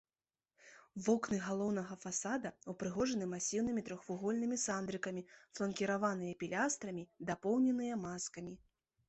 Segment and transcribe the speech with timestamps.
[1.07, 5.25] Вокны галоўнага фасада ўпрыгожаны масіўнымі трохвугольнымі сандрыкамі,
[5.59, 8.53] фланкіраваныя пілястрамі, дапоўненыя маскамі.